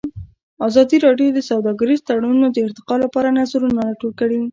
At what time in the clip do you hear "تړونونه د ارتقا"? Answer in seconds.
2.09-2.95